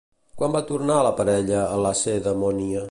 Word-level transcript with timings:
Quan 0.39 0.55
va 0.55 0.61
tornar 0.71 0.95
la 1.09 1.13
parella 1.21 1.61
a 1.67 1.79
Lacedemònia? 1.87 2.79